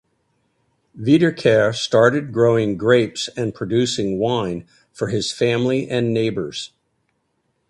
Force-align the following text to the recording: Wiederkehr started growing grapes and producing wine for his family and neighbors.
Wiederkehr 0.99 1.75
started 1.75 2.33
growing 2.33 2.75
grapes 2.75 3.29
and 3.37 3.53
producing 3.53 4.17
wine 4.17 4.65
for 4.91 5.09
his 5.09 5.31
family 5.31 5.87
and 5.91 6.11
neighbors. 6.11 6.71